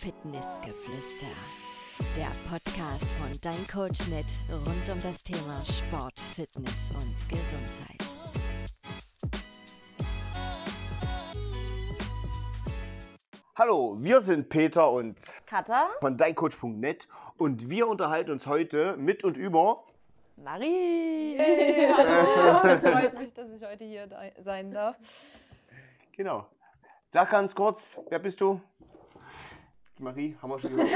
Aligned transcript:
Fitnessgeflüster. 0.00 1.26
Der 2.16 2.30
Podcast 2.50 3.10
von 3.12 3.32
Dein 3.40 3.66
Coach 3.66 4.06
mit 4.08 4.26
rund 4.50 4.90
um 4.90 5.00
das 5.00 5.22
Thema 5.22 5.64
Sport, 5.64 6.20
Fitness 6.34 6.92
und 6.92 7.28
Gesundheit. 7.28 8.04
Hallo, 13.56 13.96
wir 13.98 14.20
sind 14.20 14.50
Peter 14.50 14.90
und 14.90 15.18
Katha, 15.46 15.88
von 16.00 16.18
deincoach.net 16.18 17.08
und 17.38 17.70
wir 17.70 17.88
unterhalten 17.88 18.32
uns 18.32 18.46
heute 18.46 18.96
mit 18.98 19.24
und 19.24 19.38
über 19.38 19.84
Marie. 20.36 21.36
Hey, 21.38 21.90
hallo. 21.96 22.68
Es 22.68 22.80
freut 22.80 23.18
mich, 23.18 23.32
dass 23.32 23.50
ich 23.50 23.64
heute 23.64 23.84
hier 23.84 24.08
sein 24.44 24.70
darf. 24.72 24.96
Genau. 26.12 26.46
Sag 27.10 27.30
ganz 27.30 27.54
kurz, 27.54 27.98
wer 28.10 28.18
bist 28.18 28.42
du? 28.42 28.60
Marie, 30.00 30.36
haben 30.40 30.50
wir 30.50 30.58
schon 30.58 30.70
gehört. 30.76 30.90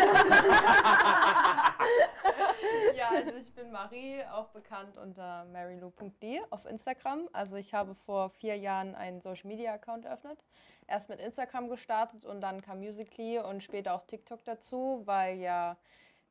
Ja, 2.95 3.09
also 3.11 3.39
ich 3.39 3.53
bin 3.55 3.73
Marie, 3.73 4.23
auch 4.33 4.49
bekannt 4.49 4.97
unter 4.99 5.45
marylou.de 5.47 6.41
auf 6.51 6.67
Instagram. 6.67 7.29
Also 7.33 7.57
ich 7.57 7.73
habe 7.75 7.95
vor 7.95 8.31
vier 8.31 8.57
Jahren 8.57 8.95
einen 8.95 9.21
Social 9.21 9.49
Media 9.49 9.73
Account 9.73 10.05
eröffnet. 10.05 10.39
Erst 10.87 11.09
mit 11.09 11.21
Instagram 11.21 11.69
gestartet 11.69 12.25
und 12.25 12.41
dann 12.41 12.61
kam 12.61 12.81
Musically 12.81 13.39
und 13.39 13.63
später 13.63 13.95
auch 13.95 14.05
TikTok 14.07 14.45
dazu, 14.45 15.03
weil 15.05 15.39
ja 15.39 15.77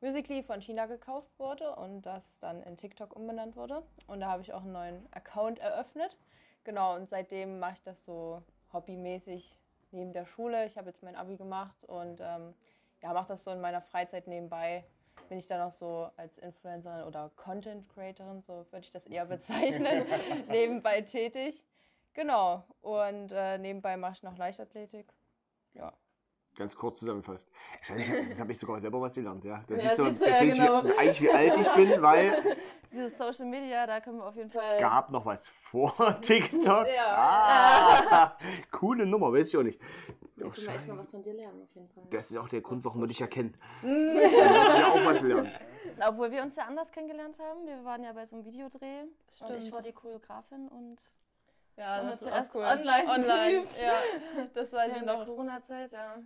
Musically 0.00 0.42
von 0.42 0.60
China 0.60 0.86
gekauft 0.86 1.30
wurde 1.38 1.74
und 1.76 2.02
das 2.02 2.38
dann 2.38 2.62
in 2.62 2.76
TikTok 2.76 3.14
umbenannt 3.16 3.56
wurde. 3.56 3.82
Und 4.06 4.20
da 4.20 4.28
habe 4.28 4.42
ich 4.42 4.52
auch 4.52 4.62
einen 4.62 4.72
neuen 4.72 5.08
Account 5.12 5.58
eröffnet. 5.58 6.16
Genau, 6.64 6.94
und 6.94 7.08
seitdem 7.08 7.58
mache 7.58 7.74
ich 7.74 7.82
das 7.82 8.04
so 8.04 8.42
hobbymäßig 8.72 9.58
neben 9.92 10.12
der 10.12 10.26
Schule. 10.26 10.66
Ich 10.66 10.76
habe 10.76 10.88
jetzt 10.88 11.02
mein 11.02 11.16
Abi 11.16 11.36
gemacht 11.36 11.84
und 11.84 12.20
ähm, 12.20 12.54
ja, 13.02 13.12
mache 13.12 13.28
das 13.28 13.44
so 13.44 13.50
in 13.50 13.60
meiner 13.60 13.80
Freizeit 13.80 14.26
nebenbei. 14.26 14.84
Bin 15.28 15.38
ich 15.38 15.46
dann 15.46 15.60
auch 15.60 15.72
so 15.72 16.10
als 16.16 16.38
Influencerin 16.38 17.04
oder 17.04 17.30
Content 17.36 17.88
Creatorin, 17.88 18.42
so 18.42 18.66
würde 18.70 18.84
ich 18.84 18.90
das 18.90 19.06
eher 19.06 19.24
bezeichnen, 19.26 20.06
nebenbei 20.48 21.02
tätig. 21.02 21.64
Genau, 22.12 22.64
und 22.80 23.30
äh, 23.30 23.58
nebenbei 23.58 23.96
mache 23.96 24.14
ich 24.14 24.22
noch 24.22 24.36
Leichtathletik. 24.36 25.12
Ja. 25.74 25.92
Ganz 26.60 26.76
kurz 26.76 26.98
zusammengefasst. 27.00 27.48
Scheiße, 27.80 28.12
Das 28.28 28.38
habe 28.38 28.52
ich 28.52 28.58
sogar 28.58 28.78
selber 28.80 29.00
was 29.00 29.14
gelernt, 29.14 29.42
ja. 29.44 29.64
Das 29.66 29.82
Ja, 29.82 29.90
ist 29.92 29.96
so, 29.96 30.04
das 30.04 30.20
ja, 30.20 30.32
sehe 30.34 30.48
ich, 30.48 30.54
genau. 30.58 30.84
wie, 30.84 30.92
eigentlich 30.98 31.20
wie 31.22 31.30
alt 31.32 31.56
ich 31.56 31.68
bin, 31.72 32.02
weil 32.02 32.56
Dieses 32.92 33.16
Social 33.16 33.46
Media, 33.46 33.86
da 33.86 34.00
können 34.00 34.18
wir 34.18 34.26
auf 34.26 34.36
jeden 34.36 34.50
Fall. 34.50 34.78
gab 34.78 35.10
noch 35.10 35.24
was 35.24 35.48
vor 35.48 35.94
TikTok. 36.20 36.86
Ja. 36.86 37.06
Ah, 37.16 38.36
coole 38.70 39.06
Nummer, 39.06 39.32
weiß 39.32 39.48
ich 39.48 39.56
auch 39.56 39.62
nicht. 39.62 39.80
Da 40.36 40.46
Oh, 40.46 40.50
können 40.50 40.66
wir 40.66 40.74
echt 40.74 40.88
mal 40.88 40.96
Scheiße. 40.96 40.98
was 40.98 41.10
von 41.12 41.22
dir 41.22 41.32
lernen, 41.34 41.62
auf 41.62 41.74
jeden 41.74 41.88
Fall. 41.88 42.02
Das 42.10 42.30
ist 42.30 42.36
auch 42.36 42.48
der 42.48 42.60
Grund, 42.60 42.84
warum 42.84 43.00
wir 43.00 43.06
dich 43.08 43.20
erkennen. 43.22 43.54
Wollten 43.80 44.18
wir 44.18 44.88
auch 44.88 45.04
was 45.06 45.22
lernen. 45.22 45.50
Obwohl 46.06 46.30
wir 46.30 46.42
uns 46.42 46.56
ja 46.56 46.64
anders 46.66 46.90
kennengelernt 46.92 47.38
haben. 47.38 47.64
Wir 47.66 47.82
waren 47.84 48.02
ja 48.04 48.12
bei 48.12 48.26
so 48.26 48.36
einem 48.36 48.44
Videodreh. 48.44 49.02
Und 49.02 49.50
ich 49.50 49.56
Stimmt. 49.60 49.72
war 49.72 49.82
die 49.82 49.92
Choreografin 49.92 50.68
und 50.68 50.98
Ja, 51.76 52.02
das 52.02 52.22
ist 52.22 52.28
auch 52.32 52.54
cool. 52.54 52.62
online 52.64 53.08
Online, 53.08 53.64
ja. 53.80 53.92
Das 54.54 54.72
weiß 54.72 54.90
ich 54.92 54.98
in 55.00 55.06
der 55.06 55.16
noch. 55.16 55.26
Corona-Zeit, 55.26 55.92
ja. 55.92 56.16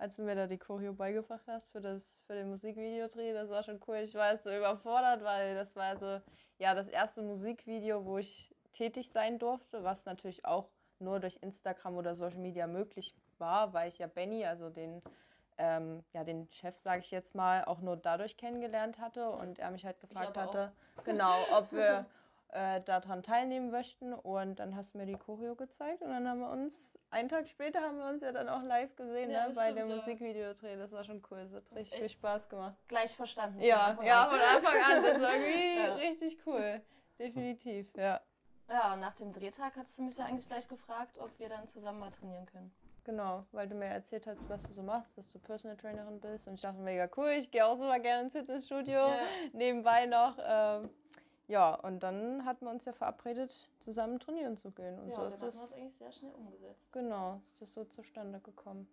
Als 0.00 0.16
du 0.16 0.22
mir 0.22 0.34
da 0.34 0.46
die 0.46 0.58
Choreo 0.58 0.94
beigebracht 0.94 1.46
hast 1.46 1.70
für 1.70 1.80
das 1.80 2.02
für 2.26 2.34
den 2.34 2.48
Musikvideodreh, 2.48 3.34
das 3.34 3.50
war 3.50 3.62
schon 3.62 3.80
cool. 3.86 3.96
Ich 3.96 4.14
war 4.14 4.36
so 4.38 4.50
überfordert, 4.50 5.22
weil 5.22 5.54
das 5.54 5.76
war 5.76 5.96
so 5.98 6.20
ja 6.58 6.74
das 6.74 6.88
erste 6.88 7.22
Musikvideo, 7.22 8.04
wo 8.04 8.18
ich 8.18 8.50
tätig 8.72 9.10
sein 9.10 9.38
durfte, 9.38 9.84
was 9.84 10.06
natürlich 10.06 10.44
auch 10.44 10.68
nur 11.00 11.20
durch 11.20 11.38
Instagram 11.42 11.96
oder 11.96 12.14
Social 12.14 12.38
Media 12.38 12.66
möglich 12.66 13.14
war, 13.38 13.72
weil 13.72 13.88
ich 13.90 13.98
ja 13.98 14.06
Benny, 14.06 14.44
also 14.46 14.70
den 14.70 15.02
ähm, 15.58 16.02
ja 16.14 16.24
den 16.24 16.48
Chef, 16.52 16.78
sage 16.78 17.00
ich 17.00 17.10
jetzt 17.10 17.34
mal, 17.34 17.64
auch 17.64 17.80
nur 17.80 17.96
dadurch 17.96 18.38
kennengelernt 18.38 18.98
hatte 18.98 19.28
und 19.28 19.58
er 19.58 19.70
mich 19.70 19.84
halt 19.84 20.00
gefragt 20.00 20.38
aber 20.38 20.48
auch. 20.48 20.54
hatte, 20.54 20.72
genau, 21.04 21.34
ob 21.52 21.70
wir 21.72 22.06
äh, 22.52 22.80
daran 22.82 23.22
teilnehmen 23.22 23.70
möchten 23.70 24.12
und 24.12 24.58
dann 24.58 24.74
hast 24.76 24.94
du 24.94 24.98
mir 24.98 25.06
die 25.06 25.16
Choreo 25.16 25.54
gezeigt 25.54 26.02
und 26.02 26.10
dann 26.10 26.28
haben 26.28 26.40
wir 26.40 26.50
uns, 26.50 26.92
einen 27.10 27.28
Tag 27.28 27.48
später 27.48 27.80
haben 27.80 27.98
wir 27.98 28.06
uns 28.08 28.22
ja 28.22 28.32
dann 28.32 28.48
auch 28.48 28.62
live 28.62 28.94
gesehen 28.96 29.30
Ja, 29.30 29.48
ne, 29.48 29.54
bei 29.54 29.72
dem 29.72 29.88
ja. 29.88 29.96
Musikvideodreh, 29.96 30.76
das 30.76 30.92
war 30.92 31.04
schon 31.04 31.22
cool, 31.30 31.44
das 31.44 31.52
hat 31.54 31.72
richtig 31.76 31.98
viel 31.98 32.08
Spaß 32.08 32.48
gemacht. 32.48 32.74
Gleich 32.88 33.14
verstanden. 33.14 33.60
Ja, 33.60 33.94
von 33.94 34.04
Anfang 34.04 34.06
ja, 34.06 34.22
an. 34.24 34.30
von 34.30 34.40
Anfang 34.40 34.82
an, 34.96 35.02
das 35.02 35.22
war 35.22 35.32
irgendwie 35.34 35.76
Ja. 35.86 35.94
richtig 35.94 36.38
cool, 36.46 36.80
definitiv, 37.18 37.86
ja. 37.96 38.20
Ja, 38.68 38.94
und 38.94 39.00
nach 39.00 39.14
dem 39.14 39.32
Drehtag 39.32 39.76
hast 39.76 39.98
du 39.98 40.02
mich 40.02 40.16
ja 40.16 40.26
eigentlich 40.26 40.46
gleich 40.46 40.68
gefragt, 40.68 41.18
ob 41.18 41.36
wir 41.38 41.48
dann 41.48 41.66
zusammen 41.66 41.98
mal 42.00 42.10
trainieren 42.10 42.46
können. 42.46 42.72
Genau, 43.04 43.44
weil 43.52 43.66
du 43.66 43.74
mir 43.74 43.86
erzählt 43.86 44.26
hast, 44.26 44.48
was 44.50 44.62
du 44.64 44.72
so 44.72 44.82
machst, 44.82 45.16
dass 45.16 45.32
du 45.32 45.38
Personal 45.38 45.76
Trainerin 45.76 46.20
bist 46.20 46.46
und 46.46 46.54
ich 46.54 46.60
dachte, 46.60 46.78
mega 46.80 47.08
cool, 47.16 47.30
ich 47.30 47.50
gehe 47.50 47.64
auch 47.66 47.76
super 47.76 47.98
gerne 47.98 48.24
ins 48.24 48.34
Fitnessstudio, 48.34 48.92
Ja. 48.92 49.18
nebenbei 49.52 50.06
noch, 50.06 50.36
ähm, 50.44 50.90
ja, 51.50 51.74
und 51.74 52.00
dann 52.00 52.44
hatten 52.44 52.64
wir 52.64 52.70
uns 52.70 52.84
ja 52.84 52.92
verabredet, 52.92 53.68
zusammen 53.80 54.20
trainieren 54.20 54.56
zu 54.56 54.70
gehen 54.70 54.98
und 55.00 55.08
ja, 55.08 55.16
so 55.16 55.22
und 55.22 55.28
ist 55.28 55.42
dann 55.42 55.48
haben 55.48 55.54
wir 55.54 55.60
das, 55.60 55.70
es 55.70 55.72
eigentlich 55.72 55.94
sehr 55.96 56.12
schnell 56.12 56.32
umgesetzt. 56.32 56.92
genau, 56.92 57.40
ist 57.48 57.60
das 57.60 57.74
so 57.74 57.84
zustande 57.84 58.40
gekommen. 58.40 58.88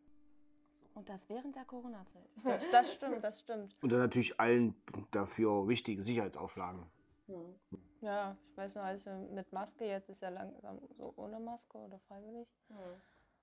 Und 0.96 1.08
das 1.10 1.30
während 1.30 1.56
der 1.56 1.66
Corona-Zeit. 1.66 2.28
Das, 2.44 2.68
das 2.72 2.94
stimmt, 2.94 3.24
das 3.24 3.40
stimmt. 3.40 3.76
Und 3.84 3.92
dann 3.92 4.00
natürlich 4.00 4.40
allen 4.40 4.76
dafür 5.12 5.68
wichtige 5.68 6.02
Sicherheitsauflagen. 6.02 6.84
Hm. 7.28 7.56
Ja, 8.02 8.36
ich 8.50 8.58
weiß 8.58 8.74
noch, 8.76 8.84
als 8.84 9.06
wir 9.06 9.14
mit 9.14 9.52
Maske, 9.54 9.86
jetzt 9.86 10.10
ist 10.10 10.22
ja 10.24 10.30
langsam 10.30 10.80
so 10.98 11.14
ohne 11.18 11.40
Maske 11.40 11.78
oder 11.78 12.00
freiwillig. 12.08 12.48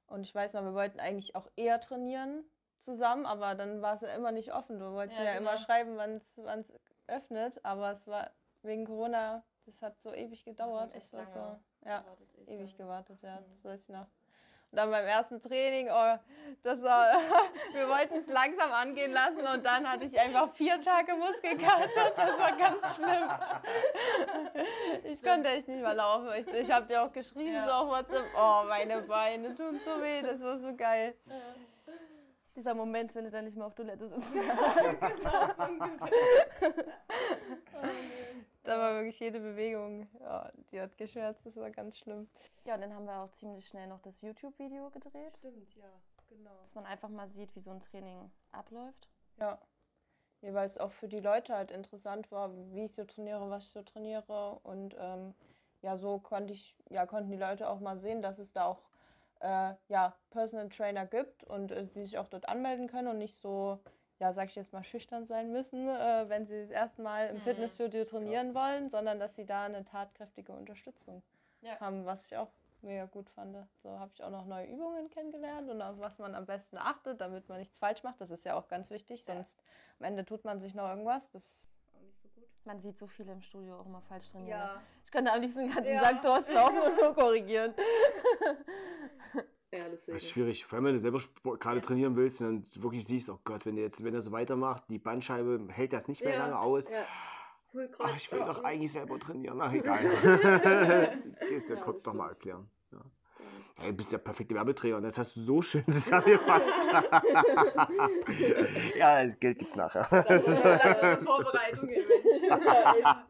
Und 0.09 0.23
ich 0.25 0.35
weiß 0.35 0.55
noch, 0.55 0.63
wir 0.65 0.75
wollten 0.75 0.99
eigentlich 0.99 1.37
auch 1.37 1.49
eher 1.55 1.81
trainieren 1.81 2.45
zusammen, 2.81 3.25
aber 3.27 3.55
dann 3.55 3.81
war 3.83 3.95
es 3.95 4.01
ja 4.01 4.09
immer 4.17 4.33
nicht 4.33 4.53
offen. 4.53 4.79
Du 4.81 4.93
wolltest 4.93 5.19
Ja, 5.19 5.25
mir 5.25 5.31
ja 5.33 5.39
immer 5.39 5.53
genau. 5.53 5.63
schreiben, 5.65 5.97
wann 5.97 6.61
es 6.61 6.73
öffnet, 7.07 7.65
aber 7.65 7.93
es 7.93 8.07
war 8.09 8.31
wegen 8.65 8.85
Corona, 8.87 9.43
das 9.67 9.81
hat 9.83 9.99
so 10.01 10.13
ewig 10.13 10.45
gedauert. 10.45 10.95
Das 10.95 11.13
war 11.13 11.27
so, 11.27 11.59
ja, 11.89 12.01
Gewartet, 12.01 12.29
ewig 12.47 12.59
lange. 12.61 12.75
gewartet, 12.77 13.23
ja, 13.23 13.37
Mhm. 13.41 13.45
das 13.55 13.65
weiß 13.65 13.83
ich 13.83 13.89
noch. 13.91 14.07
Und 14.71 14.79
dann 14.79 14.91
beim 14.91 15.07
ersten 15.07 15.41
Training, 15.41 15.89
oh, 15.89 16.19
das 16.65 16.83
war, 16.83 17.07
wir 17.73 17.89
wollten 17.89 18.17
es 18.17 18.27
langsam 18.27 18.73
angehen 18.73 19.13
lassen 19.13 19.39
und 19.47 19.65
dann 19.65 19.89
hatte 19.89 20.05
ich 20.05 20.19
einfach 20.19 20.53
vier 20.53 20.81
Tage 20.81 21.15
Muskelkater. 21.15 21.89
Das 22.17 22.39
war 22.39 22.57
ganz 22.57 22.97
schlimm. 22.97 23.29
Ich 25.05 25.23
konnte 25.23 25.49
echt 25.51 25.69
nicht 25.69 25.81
mehr 25.81 25.95
laufen. 25.95 26.29
Ich, 26.39 26.47
ich 26.49 26.71
habe 26.73 26.87
dir 26.87 27.03
auch 27.03 27.13
geschrieben, 27.13 27.55
Ja. 27.55 27.67
so 27.67 27.73
auf 27.73 27.89
WhatsApp, 27.89 28.25
oh, 28.37 28.65
meine 28.69 29.01
Beine 29.03 29.55
tun 29.55 29.79
so 29.85 30.03
weh, 30.03 30.23
das 30.23 30.41
war 30.41 30.59
so 30.59 30.75
geil. 30.75 31.15
Dieser 32.57 32.75
Moment, 32.75 33.15
wenn 33.15 33.25
du 33.25 33.31
dann 33.31 33.45
nicht 33.45 33.57
mehr 33.57 33.67
auf 33.67 33.75
Toilette 33.75 34.09
sitzt. 34.09 34.33
Da 38.65 38.79
war 38.79 38.95
wirklich 38.95 39.21
jede 39.21 39.41
Bewegung, 39.41 40.09
ja, 40.21 40.51
die 40.73 40.81
hat 40.81 40.97
geschmerzt, 40.97 41.45
das 41.45 41.57
war 41.57 41.71
ganz 41.71 41.99
schlimm. 41.99 42.29
ja, 42.65 42.75
und 42.75 42.81
dann 42.81 42.95
haben 42.95 43.07
wir 43.07 43.21
auch 43.21 43.33
ziemlich 43.33 43.69
schnell 43.69 43.87
noch 43.87 44.01
das 44.01 44.21
YouTube-Video 44.23 44.91
gedreht, 44.91 45.37
Stimmt, 45.39 45.77
ja, 45.77 45.91
genau. 46.29 46.51
dass 46.63 46.75
man 46.75 46.87
einfach 46.87 47.11
mal 47.11 47.29
sieht, 47.29 47.55
wie 47.55 47.61
so 47.61 47.71
ein 47.71 47.81
Training 47.81 48.31
abläuft. 48.53 49.09
Ja. 49.39 49.59
Nee, 50.41 50.53
weil 50.53 50.67
es 50.67 50.77
auch 50.79 50.93
für 50.93 51.09
die 51.09 51.21
Leute 51.21 51.55
halt 51.55 51.71
interessant 51.71 52.31
war, 52.31 52.55
wie 52.73 52.85
ich 52.85 52.95
so 52.95 53.05
trainiere, 53.05 53.49
was 53.49 53.65
ich 53.65 53.71
so 53.71 53.83
trainiere. 53.83 54.59
Und 54.63 54.95
ähm, 54.99 55.35
ja, 55.81 55.97
so 55.97 56.19
konnte 56.19 56.53
ich, 56.53 56.77
ja, 56.91 57.07
konnten 57.07 57.31
die 57.31 57.39
Leute 57.39 57.69
auch 57.69 57.81
mal 57.81 57.99
sehen, 57.99 58.21
dass 58.21 58.39
es 58.39 58.53
da 58.53 58.67
auch 58.67 58.83
äh, 59.41 59.75
ja, 59.89 60.15
Personal 60.31 60.69
Trainer 60.69 61.07
gibt 61.07 61.45
und 61.45 61.71
äh, 61.71 61.87
sie 61.87 62.05
sich 62.05 62.19
auch 62.19 62.29
dort 62.29 62.49
anmelden 62.49 62.89
können 62.89 63.09
und 63.09 63.19
nicht 63.19 63.37
so, 63.37 63.79
ja, 64.21 64.33
sag 64.33 64.49
ich 64.49 64.55
jetzt 64.57 64.73
mal, 64.73 64.85
schüchtern 64.85 65.25
sein 65.27 65.51
müssen, 65.53 65.89
äh, 65.89 66.29
wenn 66.29 66.47
sie 66.47 66.61
das 66.63 66.71
erste 66.71 67.03
Mal 67.03 67.29
im 67.29 67.37
Mhm. 67.37 67.41
Fitnessstudio 67.43 68.05
trainieren 68.05 68.55
wollen, 68.55 68.89
sondern 68.91 69.19
dass 69.19 69.35
sie 69.37 69.45
da 69.45 69.65
eine 69.65 69.85
tatkräftige 69.85 70.53
Unterstützung 70.53 71.23
Ja. 71.63 71.79
haben, 71.81 72.07
was 72.07 72.27
ich 72.31 72.37
auch 72.37 72.51
mega 72.83 73.07
gut 73.07 73.29
fand. 73.31 73.57
So 73.83 73.99
habe 73.99 74.11
ich 74.15 74.23
auch 74.23 74.31
noch 74.31 74.45
neue 74.47 74.67
Übungen 74.67 75.09
kennengelernt 75.11 75.71
und 75.71 75.81
auf 75.83 75.99
was 75.99 76.19
man 76.19 76.35
am 76.35 76.45
besten 76.47 76.77
achtet, 76.77 77.21
damit 77.21 77.49
man 77.49 77.59
nichts 77.59 77.79
falsch 77.79 78.03
macht. 78.03 78.21
Das 78.21 78.31
ist 78.31 78.45
ja 78.45 78.55
auch 78.55 78.69
ganz 78.69 78.91
wichtig, 78.91 79.25
Ja. 79.27 79.35
sonst 79.35 79.63
am 79.99 80.05
Ende 80.07 80.25
tut 80.25 80.45
man 80.45 80.61
sich 80.61 80.75
noch 80.75 80.89
irgendwas. 80.89 81.31
Das 81.31 81.43
ist 81.45 81.69
auch 81.97 82.01
nicht 82.03 82.21
so 82.21 82.29
gut. 82.29 82.45
Man 82.65 82.81
sieht 82.81 82.99
so 82.99 83.07
viele 83.07 83.33
im 83.33 83.41
Studio 83.43 83.81
auch 83.81 83.87
immer 83.87 84.03
falsch 84.03 84.31
trainieren. 84.31 84.59
ne? 84.59 84.65
Ja, 84.65 84.83
Ich 85.05 85.11
könnte 85.11 85.33
am 85.33 85.41
liebsten 85.41 85.61
den 85.67 85.75
ganzen 85.75 85.93
Ja. 85.95 86.03
Tag 86.03 86.23
durchlaufen 86.23 86.79
und 86.83 86.97
nur 87.01 87.15
korrigieren. 87.15 87.75
Ja, 89.77 89.85
deswegen. 89.91 90.17
Das 90.17 90.23
ist 90.23 90.31
schwierig. 90.31 90.65
Vor 90.67 90.77
allem, 90.77 90.87
wenn 90.87 90.93
du 90.93 90.99
selber 90.99 91.21
Sport 91.21 91.61
gerade 91.61 91.81
trainieren 91.81 92.17
willst 92.17 92.41
und 92.41 92.47
dann 92.75 92.83
wirklich 92.83 93.05
siehst, 93.07 93.29
oh 93.31 93.39
Gott, 93.45 93.67
wenn 93.67 93.77
du 93.77 93.83
jetzt, 93.83 94.03
wenn 94.05 94.15
er 94.15 94.21
so 94.23 94.33
weitermacht, 94.33 94.85
die 94.89 94.99
Bandscheibe 94.99 95.67
hält 95.71 95.93
das 95.93 96.09
nicht 96.09 96.25
mehr 96.25 96.35
Ja. 96.35 96.47
lange 96.47 96.59
aus. 96.59 96.89
Ja. 96.89 97.05
Ach, 97.99 98.17
ich 98.17 98.31
will 98.31 98.39
Ja. 98.39 98.47
doch 98.47 98.63
eigentlich 98.63 98.93
selber 98.93 99.19
trainieren. 99.19 99.61
Ach, 99.61 99.73
egal. 99.73 101.19
Gehst 101.49 101.71
du 101.71 101.75
Ja, 101.75 101.81
kurz 101.81 102.03
das 102.03 102.13
doch 102.13 102.19
mal 102.19 102.33
stimmt. 102.33 102.47
erklären. 102.47 102.71
Ja. 102.93 102.99
Ja, 103.83 103.87
du 103.91 103.93
bist 103.95 104.13
der 104.13 104.19
perfekte 104.19 104.55
Werbeträger 104.55 104.97
und 104.99 105.03
das 105.03 105.19
hast 105.19 105.35
du 105.37 105.41
so 105.41 105.61
schön 105.61 105.85
zusammengefasst. 105.89 106.71
ja, 108.97 109.25
das 109.25 109.39
Geld 109.41 109.59
gibt's 109.59 109.75
nachher. 109.75 110.07
Das 110.29 110.47
ist 110.47 110.63
ja 110.63 110.73
eine 110.75 111.23
Vorbereitung 111.23 111.89
hier, 111.89 112.05
Mensch. 112.07 112.49
Ja. 112.49 113.25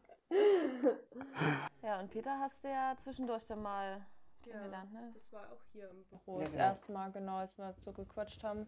Ja, 1.82 2.00
und 2.00 2.11
Peter 2.11 2.38
hast 2.41 2.64
du 2.64 2.69
ja 2.69 2.94
zwischendurch 2.99 3.46
dann 3.46 3.62
mal 3.62 4.05
kennengelernt, 4.44 4.93
ne? 4.93 5.11
Das 5.14 5.32
war 5.32 5.50
auch 5.52 5.62
hier 5.73 5.91
im 5.91 6.05
Büro 6.05 6.38
Ja, 6.38 6.44
das 6.44 6.52
genau. 6.52 6.64
erste 6.64 6.93
Mal, 6.93 7.12
genau, 7.12 7.37
als 7.37 7.56
wir 7.58 7.75
so 7.85 7.93
gequatscht 7.93 8.43
haben. 8.44 8.67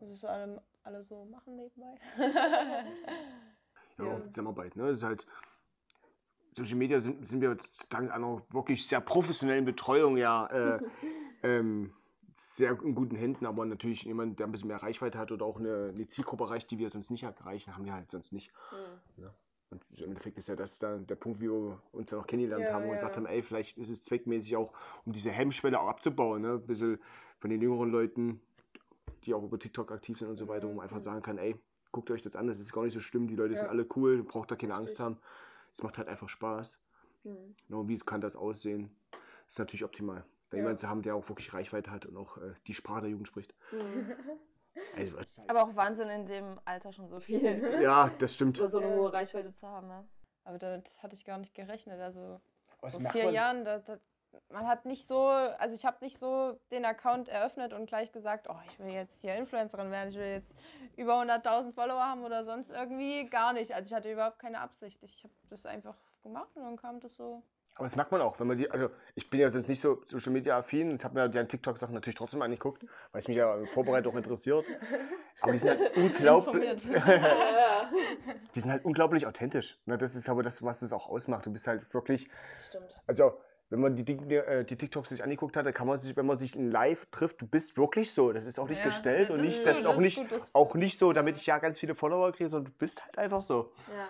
was 0.00 0.08
es 0.10 0.20
so 0.20 0.26
alle, 0.28 0.62
alle 0.82 1.02
so 1.02 1.24
machen 1.24 1.56
nebenbei. 1.56 1.94
Ja, 3.98 4.04
Ja. 4.04 4.14
auch 4.16 4.24
Zusammenarbeit. 4.28 4.76
Ne? 4.76 4.86
Das 4.86 4.98
ist 4.98 5.02
halt, 5.02 5.26
Social 6.52 6.76
Media 6.76 6.98
sind, 6.98 7.26
sind 7.26 7.40
wir 7.40 7.56
dank 7.88 8.10
einer 8.12 8.42
wirklich 8.50 8.86
sehr 8.86 9.00
professionellen 9.00 9.64
Betreuung 9.64 10.16
ja 10.16 10.46
äh, 10.46 10.80
ähm, 11.42 11.92
sehr 12.36 12.80
in 12.82 12.94
guten 12.94 13.16
Händen, 13.16 13.46
aber 13.46 13.64
natürlich 13.66 14.02
jemand, 14.02 14.38
der 14.38 14.46
ein 14.46 14.52
bisschen 14.52 14.68
mehr 14.68 14.80
Reichweite 14.82 15.18
hat 15.18 15.32
oder 15.32 15.44
auch 15.44 15.58
eine, 15.58 15.92
eine 15.94 16.06
Zielgruppe 16.06 16.44
erreicht, 16.44 16.70
die 16.70 16.78
wir 16.78 16.88
sonst 16.90 17.10
nicht 17.10 17.24
erreichen, 17.24 17.74
haben 17.74 17.84
wir 17.84 17.92
halt 17.92 18.10
sonst 18.10 18.32
nicht. 18.32 18.52
Mhm. 18.70 19.22
Und 19.70 19.82
im 19.98 20.08
Endeffekt 20.10 20.38
ist 20.38 20.48
ja 20.48 20.56
das 20.56 20.78
dann 20.78 21.06
der 21.06 21.16
Punkt, 21.16 21.40
wie 21.40 21.50
wir 21.50 21.80
uns 21.92 22.10
dann 22.10 22.20
auch 22.20 22.26
kennengelernt 22.26 22.68
Ja, 22.68 22.74
haben 22.74 22.84
und 22.84 22.88
ja. 22.90 22.94
gesagt 22.94 23.16
haben, 23.16 23.26
ey, 23.26 23.42
vielleicht 23.42 23.76
ist 23.76 23.90
es 23.90 24.02
zweckmäßig 24.02 24.56
auch, 24.56 24.72
um 25.04 25.12
diese 25.12 25.30
Hemmschwelle 25.30 25.78
auch 25.78 25.88
abzubauen, 25.88 26.42
ne? 26.42 26.52
Ein 26.54 26.66
bisschen 26.66 26.98
von 27.38 27.50
den 27.50 27.60
jüngeren 27.60 27.90
Leuten, 27.90 28.40
die 29.24 29.34
auch 29.34 29.42
über 29.42 29.58
TikTok 29.58 29.92
aktiv 29.92 30.18
sind 30.18 30.28
und 30.28 30.38
so 30.38 30.48
weiter, 30.48 30.68
wo 30.68 30.72
man 30.72 30.84
einfach 30.84 31.00
sagen 31.00 31.22
kann, 31.22 31.36
ey, 31.38 31.54
guckt 31.92 32.10
euch 32.10 32.22
das 32.22 32.34
an, 32.34 32.46
das 32.46 32.60
ist 32.60 32.72
gar 32.72 32.84
nicht 32.84 32.94
so 32.94 33.00
schlimm, 33.00 33.26
die 33.28 33.36
Leute 33.36 33.56
sind 33.56 33.66
Ja. 33.66 33.70
alle 33.70 33.86
cool, 33.96 34.22
braucht 34.22 34.50
da 34.50 34.56
keine 34.56 34.74
Angst 34.74 34.92
Richtig. 34.92 35.04
haben. 35.04 35.18
Es 35.70 35.82
macht 35.82 35.98
halt 35.98 36.08
einfach 36.08 36.28
Spaß. 36.30 36.80
Mhm. 37.24 37.54
Genau, 37.66 37.88
wie 37.88 37.98
kann 37.98 38.20
das 38.20 38.36
aussehen? 38.36 38.90
ist 39.46 39.58
natürlich 39.58 39.84
optimal. 39.84 40.24
Da 40.50 40.56
Ja. 40.56 40.62
jemand 40.62 40.78
zu 40.80 40.88
haben, 40.88 41.02
der 41.02 41.14
auch 41.14 41.28
wirklich 41.28 41.52
Reichweite 41.52 41.90
hat 41.90 42.06
und 42.06 42.16
auch 42.16 42.38
äh, 42.38 42.54
die 42.66 42.74
Sprache 42.74 43.02
der 43.02 43.10
Jugend 43.10 43.28
spricht. 43.28 43.54
Mhm. 43.72 44.12
Also, 44.96 45.16
Aber 45.46 45.62
auch 45.64 45.76
Wahnsinn 45.76 46.08
in 46.08 46.26
dem 46.26 46.60
Alter 46.64 46.92
schon 46.92 47.08
so 47.08 47.20
viel 47.20 47.40
ja, 47.82 48.10
das 48.18 48.34
stimmt. 48.34 48.58
oder 48.58 48.68
so 48.68 48.78
eine 48.78 48.94
hohe 48.94 49.12
Reichweite 49.12 49.52
zu 49.52 49.66
haben. 49.66 49.88
Ne? 49.88 50.04
Aber 50.44 50.58
damit 50.58 50.90
hatte 51.02 51.14
ich 51.14 51.24
gar 51.24 51.38
nicht 51.38 51.54
gerechnet. 51.54 52.00
Also 52.00 52.40
Was 52.80 52.96
vor 52.96 53.10
vier 53.10 53.30
Jahren, 53.30 53.64
da, 53.64 53.78
da, 53.78 53.98
man 54.50 54.66
hat 54.66 54.86
nicht 54.86 55.06
so, 55.06 55.28
also 55.28 55.74
ich 55.74 55.84
habe 55.84 55.98
nicht 56.00 56.18
so 56.18 56.58
den 56.70 56.84
Account 56.84 57.28
eröffnet 57.28 57.72
und 57.72 57.86
gleich 57.86 58.12
gesagt, 58.12 58.48
oh, 58.48 58.56
ich 58.66 58.78
will 58.78 58.88
jetzt 58.88 59.20
hier 59.20 59.34
Influencerin 59.36 59.90
werden, 59.90 60.10
ich 60.10 60.16
will 60.16 60.26
jetzt 60.26 60.54
über 60.96 61.20
100.000 61.20 61.72
Follower 61.72 62.02
haben 62.02 62.24
oder 62.24 62.44
sonst 62.44 62.70
irgendwie 62.70 63.26
gar 63.26 63.52
nicht. 63.52 63.74
Also 63.74 63.88
ich 63.88 63.94
hatte 63.94 64.10
überhaupt 64.10 64.38
keine 64.38 64.60
Absicht. 64.60 65.02
Ich 65.02 65.24
habe 65.24 65.34
das 65.50 65.66
einfach 65.66 65.96
gemacht 66.22 66.50
und 66.54 66.62
dann 66.62 66.76
kam 66.76 67.00
das 67.00 67.14
so. 67.14 67.42
Aber 67.78 67.86
das 67.86 67.94
merkt 67.94 68.10
man 68.10 68.20
auch, 68.20 68.38
wenn 68.40 68.48
man 68.48 68.58
die, 68.58 68.68
also 68.70 68.90
ich 69.14 69.30
bin 69.30 69.38
ja 69.38 69.48
sonst 69.50 69.68
nicht 69.68 69.80
so 69.80 70.02
Social 70.06 70.32
Media 70.32 70.58
affin 70.58 70.90
und 70.90 71.04
habe 71.04 71.14
mir 71.14 71.28
die 71.28 71.44
TikTok-Sachen 71.46 71.94
natürlich 71.94 72.16
trotzdem 72.16 72.42
angeguckt, 72.42 72.82
weil 73.12 73.20
es 73.20 73.28
mich 73.28 73.36
ja 73.36 73.54
im 73.54 73.66
Vorbereitung 73.66 74.12
auch 74.12 74.16
interessiert. 74.16 74.64
Aber 75.40 75.52
die 75.52 75.58
sind 75.58 75.78
halt 75.78 75.96
unglaublich. 75.96 76.88
Die 78.54 78.60
sind 78.60 78.70
halt 78.70 78.84
unglaublich 78.84 79.26
authentisch. 79.26 79.78
Ne, 79.86 79.96
Das 79.96 80.14
ist, 80.16 80.24
glaube 80.24 80.42
ich, 80.42 80.44
das, 80.44 80.62
was 80.62 80.80
das 80.80 80.92
auch 80.92 81.08
ausmacht. 81.08 81.46
Du 81.46 81.52
bist 81.52 81.66
halt 81.68 81.92
wirklich, 81.94 82.28
stimmt. 82.66 83.00
also 83.06 83.38
wenn 83.70 83.80
man 83.80 83.94
die, 83.96 84.04
Dinge, 84.04 84.44
äh, 84.44 84.64
die 84.64 84.76
TikToks 84.76 85.10
sich 85.10 85.22
angeguckt 85.22 85.56
hat, 85.56 85.64
dann 85.64 85.74
kann 85.74 85.86
man 85.86 85.98
sich, 85.98 86.16
wenn 86.16 86.26
man 86.26 86.38
sich 86.38 86.56
in 86.56 86.70
live 86.70 87.06
trifft, 87.10 87.40
du 87.40 87.46
bist 87.46 87.76
wirklich 87.76 88.12
so. 88.12 88.32
Das 88.32 88.46
ist 88.46 88.58
auch 88.58 88.68
nicht 88.68 88.78
Ja, 88.78 88.86
gestellt 88.86 89.30
und 89.30 89.38
das 89.38 89.46
nicht, 89.46 89.58
ist 89.58 89.66
das 89.66 89.78
ist 89.78 89.86
auch 89.86 89.98
nicht, 89.98 90.20
auch 90.52 90.74
nicht 90.74 90.98
so, 90.98 91.12
damit 91.12 91.36
ich 91.36 91.46
ja 91.46 91.58
ganz 91.58 91.78
viele 91.78 91.94
Follower 91.94 92.32
kriege, 92.32 92.48
sondern 92.48 92.72
du 92.72 92.78
bist 92.78 93.04
halt 93.04 93.18
einfach 93.18 93.42
so. 93.42 93.72
Ja. 93.96 94.08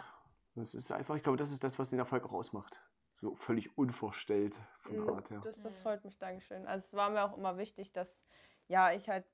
Das 0.54 0.74
ist 0.74 0.90
einfach, 0.90 1.14
ich 1.16 1.22
glaube, 1.22 1.38
das 1.38 1.50
ist 1.50 1.62
das, 1.62 1.78
was 1.78 1.90
den 1.90 1.98
Erfolg 1.98 2.24
auch 2.24 2.32
ausmacht. 2.32 2.80
So 3.20 3.34
völlig 3.34 3.76
unverstellt 3.76 4.54
von 4.80 4.92
der 4.96 5.02
Mhm. 5.02 5.14
Art 5.14 5.30
her. 5.30 5.40
Das, 5.42 5.60
das 5.60 5.80
freut 5.82 6.04
mich, 6.04 6.18
Dankeschön. 6.18 6.66
Also 6.66 6.86
es 6.86 6.92
war 6.92 7.10
mir 7.10 7.24
auch 7.24 7.36
immer 7.36 7.56
wichtig, 7.58 7.92
dass 7.92 8.08
ja 8.68 8.92
ich 8.92 9.08
halt 9.08 9.24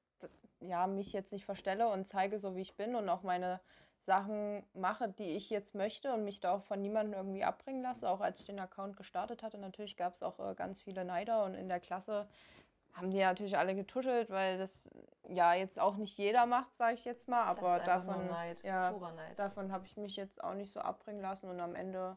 ja 0.60 0.86
mich 0.86 1.12
jetzt 1.12 1.32
nicht 1.32 1.44
verstelle 1.44 1.88
und 1.88 2.06
zeige 2.06 2.38
so 2.38 2.56
wie 2.56 2.62
ich 2.62 2.76
bin 2.76 2.94
und 2.94 3.08
auch 3.08 3.22
meine 3.22 3.60
Sachen 4.06 4.64
mache, 4.75 5.08
die 5.08 5.36
ich 5.36 5.50
jetzt 5.50 5.75
möchte 5.75 6.12
und 6.12 6.25
mich 6.25 6.40
da 6.40 6.52
auch 6.54 6.62
von 6.62 6.81
niemandem 6.81 7.14
irgendwie 7.14 7.44
abbringen 7.44 7.82
lasse. 7.82 8.08
Auch 8.08 8.20
als 8.20 8.40
ich 8.40 8.46
den 8.46 8.58
Account 8.58 8.96
gestartet 8.96 9.42
hatte, 9.42 9.58
natürlich 9.58 9.96
gab 9.96 10.14
es 10.14 10.22
auch 10.22 10.38
äh, 10.40 10.54
ganz 10.54 10.80
viele 10.80 11.04
Neider 11.04 11.44
und 11.44 11.54
in 11.54 11.69
der 11.69 11.80
Klasse 11.80 12.26
haben 12.92 13.10
die 13.10 13.19
natürlich 13.19 13.58
alle 13.58 13.75
getuschelt, 13.75 14.30
weil 14.30 14.56
das 14.58 14.88
ja 15.28 15.54
jetzt 15.54 15.80
auch 15.80 15.96
nicht 15.96 16.16
jeder 16.16 16.46
macht, 16.46 16.76
sage 16.76 16.94
ich 16.94 17.04
jetzt 17.04 17.28
mal. 17.28 17.42
Aber 17.44 17.60
das 17.60 17.82
ist 17.82 17.88
einfach 17.88 18.04
nur 18.04 18.14
davon, 18.14 18.28
Neid, 18.28 18.64
ja, 18.64 18.94
davon 19.37 19.72
habe 19.72 19.84
ich 19.84 19.96
mich 19.96 20.16
jetzt 20.16 20.42
auch 20.42 20.54
nicht 20.54 20.72
so 20.72 20.80
abbringen 20.80 21.20
lassen 21.20 21.48
und 21.48 21.60
am 21.60 21.75
Ende 21.75 22.16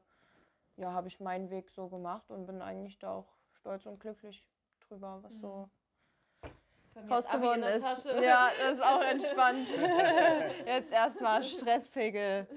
ja, 0.77 0.94
habe 0.94 1.07
ich 1.07 1.19
meinen 1.19 1.50
Weg 1.50 1.69
so 1.69 1.89
gemacht 1.89 2.29
und 2.31 2.45
bin 2.45 2.62
eigentlich 2.62 2.97
da 3.00 3.13
auch 3.15 3.35
stolz 3.53 3.85
und 3.85 4.00
glücklich 4.00 4.47
drüber, 4.88 5.19
was 5.24 5.33
so 5.39 5.69
mir 6.95 7.12
raus 7.12 7.27
geworden 7.29 7.63
ist. 7.63 7.81
Tasche. 7.81 8.24
Ja, 8.24 8.50
das 8.59 8.74
ist 8.74 8.83
auch 8.83 9.01
entspannt. 9.03 9.69
Jetzt 10.65 10.91
erstmal 10.91 11.44
Stresspegel 11.44 12.47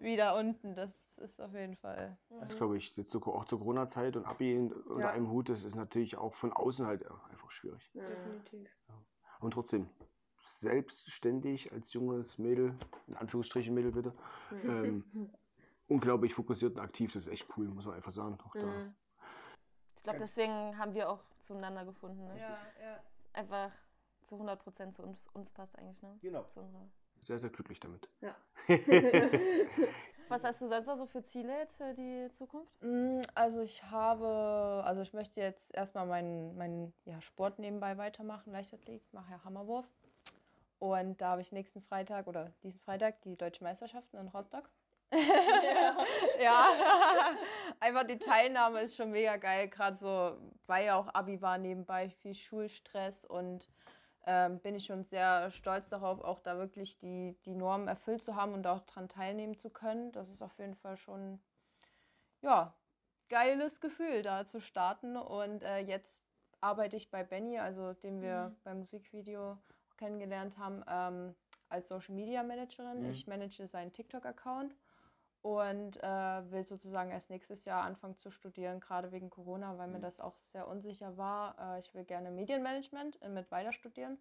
wieder 0.00 0.36
unten. 0.36 0.74
Das 0.74 0.90
ist 1.16 1.40
auf 1.40 1.52
jeden 1.54 1.76
Fall. 1.76 2.16
Das 2.40 2.56
glaube 2.56 2.76
ich, 2.76 2.96
jetzt 2.96 3.10
so, 3.10 3.20
auch 3.22 3.44
zur 3.44 3.58
Corona-Zeit 3.58 4.16
und 4.16 4.24
Abi 4.24 4.54
in- 4.54 4.72
unter 4.72 5.00
Ja. 5.06 5.10
einem 5.10 5.30
Hut, 5.30 5.48
das 5.48 5.64
ist 5.64 5.74
natürlich 5.76 6.16
auch 6.16 6.32
von 6.34 6.52
außen 6.52 6.86
halt 6.86 7.04
einfach 7.30 7.50
schwierig. 7.50 7.90
Mhm. 7.94 8.00
Definitiv. 8.06 8.76
Und 9.40 9.52
trotzdem, 9.52 9.88
selbstständig 10.36 11.72
als 11.72 11.92
junges 11.92 12.38
Mädel, 12.38 12.74
in 13.08 13.16
Anführungsstrichen 13.16 13.74
Mädel 13.74 13.92
bitte, 13.92 14.12
ähm, 14.52 15.04
unglaublich 15.88 16.34
fokussiert 16.34 16.76
und 16.76 16.80
aktiv, 16.80 17.12
das 17.12 17.26
ist 17.26 17.32
echt 17.32 17.46
cool, 17.56 17.66
muss 17.68 17.86
man 17.86 17.96
einfach 17.96 18.10
sagen. 18.10 18.38
Auch 18.46 18.54
da. 18.54 18.66
Mhm. 18.66 18.94
Ich 19.96 20.02
glaube, 20.02 20.18
deswegen 20.20 20.78
haben 20.78 20.94
wir 20.94 21.10
auch 21.10 21.20
zueinander 21.42 21.84
gefunden. 21.84 22.26
Ne? 22.26 22.38
ja. 22.38 22.58
Einfach 23.32 23.72
zu 24.26 24.34
100 24.34 24.62
Prozent 24.62 24.94
zu 24.94 25.02
uns, 25.02 25.20
uns 25.32 25.50
passt 25.50 25.76
eigentlich. 25.78 26.02
Ne? 26.02 26.18
Genau. 26.20 26.44
Sehr, 27.20 27.38
sehr 27.38 27.50
glücklich 27.50 27.80
damit. 27.80 28.08
Ja. 28.20 28.34
Was 30.28 30.44
hast 30.44 30.60
du 30.60 30.68
sonst 30.68 30.86
noch 30.86 30.96
so 30.96 31.06
für 31.06 31.22
Ziele 31.22 31.56
jetzt 31.58 31.78
für 31.78 31.94
die 31.94 32.28
Zukunft? 32.36 32.82
Mm, 32.82 33.22
Also 33.34 33.60
ich 33.62 33.82
habe, 33.84 34.82
also 34.84 35.00
ich 35.00 35.14
möchte 35.14 35.40
jetzt 35.40 35.74
erstmal 35.74 36.06
meinen, 36.06 36.56
meinen 36.56 36.92
ja, 37.06 37.20
Sport 37.22 37.58
nebenbei 37.58 37.96
weitermachen, 37.96 38.52
Leichtathletik, 38.52 39.02
ich 39.06 39.12
mache 39.14 39.30
ja 39.32 39.42
Hammerwurf. 39.44 39.86
Und 40.78 41.20
da 41.20 41.30
habe 41.30 41.40
ich 41.40 41.50
nächsten 41.50 41.80
Freitag 41.80 42.26
oder 42.26 42.52
diesen 42.62 42.78
Freitag 42.80 43.22
die 43.22 43.36
Deutsche 43.36 43.64
Meisterschaften 43.64 44.18
in 44.18 44.28
Rostock. 44.28 44.68
ja, 46.42 46.66
einfach 47.80 48.04
die 48.04 48.18
Teilnahme 48.18 48.80
ist 48.82 48.96
schon 48.96 49.10
mega 49.10 49.36
geil, 49.36 49.68
gerade 49.68 49.96
so, 49.96 50.38
weil 50.66 50.86
ja 50.86 50.96
auch 50.96 51.08
Abi 51.14 51.40
war 51.40 51.58
nebenbei, 51.58 52.10
viel 52.10 52.34
Schulstress 52.34 53.24
und 53.24 53.68
ähm, 54.26 54.60
bin 54.60 54.74
ich 54.74 54.84
schon 54.84 55.04
sehr 55.04 55.50
stolz 55.50 55.88
darauf, 55.88 56.20
auch 56.20 56.40
da 56.40 56.58
wirklich 56.58 56.98
die, 56.98 57.34
die 57.46 57.54
Normen 57.54 57.88
erfüllt 57.88 58.22
zu 58.22 58.36
haben 58.36 58.52
und 58.52 58.66
auch 58.66 58.82
daran 58.82 59.08
teilnehmen 59.08 59.56
zu 59.56 59.70
können. 59.70 60.12
Das 60.12 60.28
ist 60.28 60.42
auf 60.42 60.58
jeden 60.58 60.74
Fall 60.74 60.98
schon, 60.98 61.40
ja, 62.42 62.74
geiles 63.30 63.80
Gefühl, 63.80 64.22
da 64.22 64.44
zu 64.46 64.60
starten. 64.60 65.16
Und 65.16 65.62
äh, 65.62 65.78
jetzt 65.78 66.20
arbeite 66.60 66.96
ich 66.96 67.10
bei 67.10 67.24
Benny, 67.24 67.58
also 67.58 67.94
den 67.94 68.20
wir 68.20 68.48
Mhm. 68.50 68.56
beim 68.64 68.78
Musikvideo 68.80 69.56
kennengelernt 69.96 70.58
haben, 70.58 70.84
ähm, 70.86 71.34
als 71.70 71.88
Social 71.88 72.14
Media 72.14 72.42
Managerin. 72.42 73.04
Mhm. 73.04 73.10
Ich 73.10 73.26
manage 73.26 73.66
seinen 73.66 73.92
TikTok-Account 73.94 74.74
und 75.42 75.96
äh, 76.02 76.50
will 76.50 76.64
sozusagen 76.64 77.10
erst 77.10 77.30
nächstes 77.30 77.64
Jahr 77.64 77.84
anfangen 77.84 78.16
zu 78.16 78.30
studieren, 78.30 78.80
gerade 78.80 79.12
wegen 79.12 79.30
Corona, 79.30 79.78
weil 79.78 79.88
mir 79.88 79.98
Mhm. 79.98 80.02
das 80.02 80.20
auch 80.20 80.36
sehr 80.36 80.66
unsicher 80.68 81.16
war. 81.16 81.76
Äh, 81.76 81.78
ich 81.80 81.94
will 81.94 82.04
gerne 82.04 82.30
Medienmanagement 82.30 83.20
mit 83.28 83.50
weiter 83.50 83.72
studieren 83.72 84.18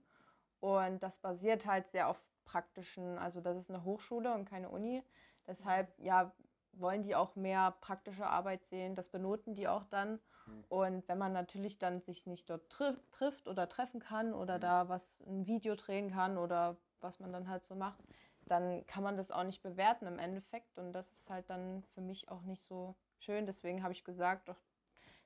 und 0.59 1.01
das 1.03 1.19
basiert 1.19 1.65
halt 1.65 1.87
sehr 1.87 2.07
auf 2.07 2.21
praktischen, 2.45 3.17
also 3.19 3.41
das 3.41 3.57
ist 3.57 3.69
eine 3.69 3.83
Hochschule 3.83 4.33
und 4.33 4.45
keine 4.45 4.69
Uni. 4.69 5.03
Deshalb, 5.47 5.93
ja, 5.99 6.31
wollen 6.73 7.03
die 7.03 7.15
auch 7.15 7.35
mehr 7.35 7.71
praktische 7.81 8.27
Arbeit 8.27 8.63
sehen. 8.65 8.95
Das 8.95 9.09
benoten 9.09 9.53
die 9.53 9.67
auch 9.67 9.83
dann. 9.85 10.19
Mhm. 10.45 10.63
Und 10.69 11.07
wenn 11.07 11.17
man 11.17 11.33
natürlich 11.33 11.77
dann 11.77 12.01
sich 12.01 12.25
nicht 12.25 12.49
dort 12.49 12.69
tri 12.69 12.95
trifft 13.11 13.47
oder 13.47 13.69
treffen 13.69 13.99
kann 13.99 14.33
oder 14.33 14.57
Mhm. 14.57 14.61
da 14.61 14.89
was, 14.89 15.21
ein 15.21 15.47
Video 15.47 15.75
drehen 15.75 16.11
kann 16.11 16.37
oder 16.37 16.77
was 16.99 17.19
man 17.19 17.31
dann 17.31 17.47
halt 17.49 17.63
so 17.63 17.75
macht, 17.75 17.99
dann 18.47 18.85
kann 18.87 19.03
man 19.03 19.17
das 19.17 19.31
auch 19.31 19.43
nicht 19.43 19.61
bewerten 19.61 20.07
im 20.07 20.19
Endeffekt. 20.19 20.77
Und 20.77 20.93
das 20.93 21.11
ist 21.11 21.29
halt 21.29 21.49
dann 21.49 21.83
für 21.93 22.01
mich 22.01 22.29
auch 22.29 22.41
nicht 22.41 22.63
so 22.63 22.95
schön. 23.19 23.45
Deswegen 23.45 23.83
habe 23.83 23.93
ich 23.93 24.03
gesagt, 24.03 24.49
doch, 24.49 24.61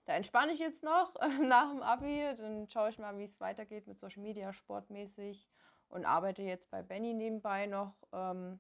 da 0.06 0.14
entspanne 0.14 0.52
ich 0.52 0.60
jetzt 0.60 0.84
noch 0.84 1.14
nach 1.42 1.70
dem 1.72 1.84
Abi. 1.84 2.36
Dann 2.38 2.68
schaue 2.70 2.90
ich 2.90 2.98
mal, 2.98 3.18
wie 3.18 3.26
es 3.26 3.40
weitergeht 3.40 3.88
mit 3.88 4.00
Social 4.00 4.22
Media, 4.22 4.54
sportmäßig 4.54 5.48
und 5.90 6.06
arbeite 6.06 6.42
jetzt 6.42 6.72
bei 6.72 6.82
Benny 6.82 7.14
nebenbei 7.14 7.68
noch, 7.68 7.94
ähm, 8.14 8.60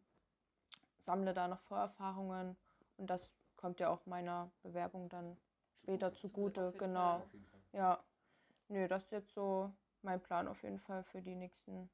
sammle 1.00 1.34
da 1.34 1.48
noch 1.48 1.62
Vorerfahrungen 1.62 2.58
und 2.98 3.10
das 3.10 3.32
kommt 3.56 3.80
ja 3.80 3.90
auch 3.90 4.06
meiner 4.06 4.52
Bewerbung 4.64 5.08
dann 5.10 5.38
später 5.84 6.14
zugute. 6.14 6.74
Genau. 6.78 7.24
Ja. 7.74 8.04
Nö, 8.68 8.88
das 8.88 9.04
ist 9.04 9.12
jetzt 9.12 9.34
so 9.34 9.72
mein 10.02 10.22
Plan 10.22 10.48
auf 10.48 10.62
jeden 10.64 10.80
Fall 10.80 11.04
für 11.04 11.22
die 11.22 11.36
nächsten 11.36 11.90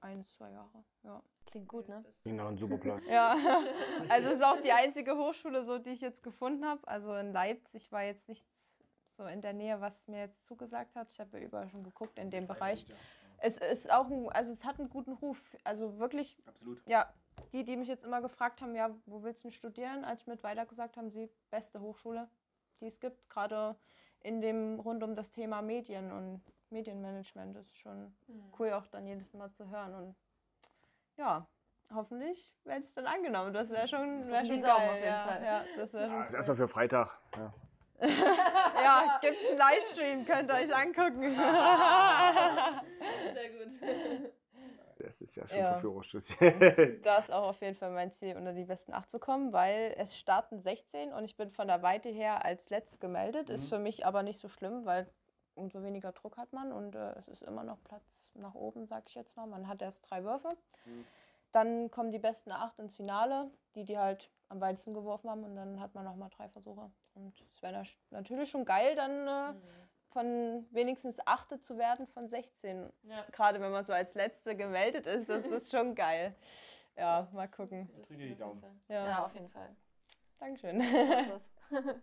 ein, 0.00 0.24
zwei 0.24 0.50
Jahre. 0.50 0.84
Ja. 1.02 1.22
Klingt 1.46 1.68
gut, 1.68 1.88
ne? 1.88 2.04
Genau, 2.24 2.48
ein 2.48 2.58
super 2.58 2.78
Plan. 2.78 3.00
Ja, 3.08 3.36
also 4.08 4.28
es 4.28 4.34
ist 4.34 4.44
auch 4.44 4.60
die 4.60 4.72
einzige 4.72 5.16
Hochschule, 5.16 5.64
so, 5.64 5.78
die 5.78 5.90
ich 5.90 6.00
jetzt 6.00 6.22
gefunden 6.22 6.64
habe. 6.64 6.86
Also 6.88 7.14
in 7.14 7.32
Leipzig 7.32 7.92
war 7.92 8.02
jetzt 8.02 8.28
nichts 8.28 8.46
so 9.16 9.24
in 9.26 9.40
der 9.40 9.52
Nähe, 9.52 9.80
was 9.80 10.08
mir 10.08 10.20
jetzt 10.20 10.44
zugesagt 10.46 10.96
hat. 10.96 11.10
Ich 11.10 11.20
habe 11.20 11.38
ja 11.38 11.44
überall 11.44 11.68
schon 11.68 11.84
geguckt 11.84 12.18
in 12.18 12.30
dem 12.30 12.46
Bereich. 12.46 12.84
Es 13.38 13.58
ist 13.58 13.90
auch 13.90 14.08
ein, 14.10 14.28
also 14.30 14.52
es 14.52 14.64
hat 14.64 14.78
einen 14.78 14.88
guten 14.88 15.12
Ruf. 15.12 15.40
Also 15.64 15.98
wirklich, 15.98 16.36
Absolut. 16.46 16.82
ja, 16.86 17.12
die, 17.52 17.64
die 17.64 17.76
mich 17.76 17.88
jetzt 17.88 18.04
immer 18.04 18.20
gefragt 18.20 18.60
haben, 18.60 18.74
ja, 18.74 18.90
wo 19.06 19.22
willst 19.22 19.44
du 19.44 19.48
denn 19.48 19.52
studieren, 19.52 20.04
als 20.04 20.22
ich 20.22 20.26
mit 20.26 20.42
weiter 20.42 20.66
gesagt 20.66 20.96
haben, 20.96 21.10
sie 21.10 21.30
beste 21.50 21.80
Hochschule, 21.80 22.28
die 22.80 22.86
es 22.86 22.98
gibt, 23.00 23.28
gerade 23.28 23.76
in 24.20 24.40
dem 24.40 24.80
rund 24.80 25.02
um 25.02 25.14
das 25.14 25.30
Thema 25.30 25.62
Medien 25.62 26.10
und 26.10 26.42
Medienmanagement. 26.74 27.56
Das 27.56 27.66
ist 27.66 27.78
schon 27.78 28.12
cool, 28.58 28.72
auch 28.72 28.86
dann 28.88 29.06
jedes 29.06 29.32
Mal 29.32 29.50
zu 29.52 29.70
hören. 29.70 29.94
Und 29.94 30.14
ja, 31.16 31.46
hoffentlich 31.94 32.52
werde 32.64 32.84
ich 32.84 32.94
dann 32.94 33.06
angenommen. 33.06 33.52
Das 33.54 33.70
wäre 33.70 33.86
schon, 33.88 34.28
wär 34.28 34.44
schon 34.44 34.60
geil. 34.60 34.70
auf 34.72 34.94
jeden 34.94 35.04
ja, 35.06 35.24
Fall. 35.26 35.42
ja, 35.44 35.64
das 35.76 35.92
wäre 35.92 36.04
Ja, 36.04 36.10
schon 36.10 36.18
das 36.18 36.26
ist 36.26 36.32
cool. 36.32 36.36
erstmal 36.36 36.56
für 36.56 36.68
Freitag. 36.68 37.18
Ja. 37.36 37.52
Ja, 38.84 39.18
gibt 39.22 39.36
es 39.40 39.48
einen 39.48 39.58
Livestream, 39.58 40.26
könnt 40.26 40.50
ihr 40.50 40.56
euch 40.56 40.74
angucken. 40.76 41.22
Sehr 43.32 43.50
gut. 43.50 43.68
Das 44.98 45.20
ist 45.22 45.36
ja 45.36 45.46
schon 45.48 45.58
Ja. 45.58 45.72
verführerisch. 45.72 46.12
Das- 46.12 46.36
Das 47.02 47.24
ist 47.24 47.30
auch 47.32 47.48
auf 47.50 47.60
jeden 47.62 47.76
Fall 47.76 47.90
mein 47.92 48.12
Ziel, 48.12 48.36
unter 48.36 48.52
die 48.52 48.64
besten 48.64 48.92
acht 48.92 49.10
zu 49.10 49.18
kommen, 49.18 49.52
weil 49.52 49.94
es 49.96 50.16
starten 50.18 50.60
16 50.60 51.12
und 51.14 51.24
ich 51.24 51.36
bin 51.36 51.50
von 51.50 51.66
der 51.68 51.80
Weite 51.82 52.08
her 52.10 52.44
als 52.44 52.68
Letzt 52.68 53.00
gemeldet. 53.00 53.48
Ist 53.48 53.66
für 53.68 53.78
mich 53.78 54.04
aber 54.04 54.22
nicht 54.22 54.38
so 54.40 54.48
schlimm, 54.48 54.84
weil 54.84 55.06
umso 55.54 55.82
weniger 55.82 56.12
Druck 56.12 56.36
hat 56.36 56.52
man 56.52 56.72
und 56.72 56.94
äh, 56.94 57.12
es 57.18 57.28
ist 57.28 57.42
immer 57.42 57.64
noch 57.64 57.82
Platz 57.84 58.30
nach 58.34 58.54
oben, 58.54 58.86
sag 58.86 59.04
ich 59.08 59.14
jetzt 59.14 59.36
mal. 59.36 59.46
Man 59.46 59.68
hat 59.68 59.82
erst 59.82 60.08
drei 60.10 60.24
Würfe. 60.24 60.56
Dann 61.52 61.90
kommen 61.90 62.10
die 62.10 62.18
besten 62.18 62.50
acht 62.50 62.78
ins 62.78 62.96
Finale, 62.96 63.50
die, 63.74 63.84
die 63.84 63.96
halt 63.98 64.30
am 64.48 64.60
weitesten 64.60 64.92
geworfen 64.94 65.30
haben 65.30 65.44
und 65.44 65.54
dann 65.56 65.80
hat 65.80 65.94
man 65.94 66.04
nochmal 66.04 66.30
drei 66.30 66.48
Versuche. 66.48 66.90
Und 67.14 67.32
es 67.54 67.62
wäre 67.62 67.72
na- 67.72 67.84
natürlich 68.18 68.50
schon 68.50 68.64
geil, 68.64 68.94
dann 68.96 69.28
äh, 69.28 69.54
von 70.10 70.66
wenigstens 70.70 71.16
achte 71.26 71.60
zu 71.60 71.78
werden 71.78 72.06
von 72.08 72.28
16 72.28 72.92
Ja. 73.04 73.24
gerade 73.32 73.60
wenn 73.60 73.70
man 73.72 73.84
so 73.84 73.92
als 73.92 74.14
Letzte 74.14 74.56
gemeldet 74.56 75.06
ist, 75.06 75.28
das 75.28 75.46
ist 75.46 75.70
schon 75.70 75.94
geil. 75.94 76.34
Ja, 76.96 77.28
mal 77.32 77.48
gucken. 77.48 77.88
Das 77.98 78.08
Drücke 78.08 78.28
die 78.28 78.36
Daumen. 78.36 78.62
Ja. 78.88 79.06
Ja, 79.06 79.24
auf 79.26 79.34
jeden 79.34 79.48
Fall. 79.50 79.74
Dankeschön. 80.40 80.80
Das. 80.80 81.50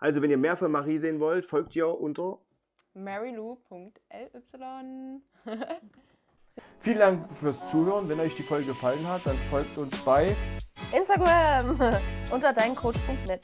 Also, 0.00 0.20
wenn 0.20 0.30
ihr 0.30 0.36
mehr 0.36 0.56
von 0.56 0.70
Marie 0.70 0.98
sehen 0.98 1.18
wollt, 1.20 1.46
folgt 1.46 1.74
ihr 1.76 1.88
unter. 1.88 2.38
marylou.ly. 2.94 3.92
Vielen 6.78 6.98
Dank 6.98 7.32
fürs 7.32 7.70
Zuhören. 7.70 8.08
Wenn 8.08 8.20
euch 8.20 8.34
die 8.34 8.42
Folge 8.42 8.66
gefallen 8.66 9.06
hat, 9.06 9.26
dann 9.26 9.36
folgt 9.36 9.76
uns 9.78 9.98
bei 9.98 10.36
Instagram 10.92 11.78
unter 12.30 12.52
deincoach.net. 12.52 13.40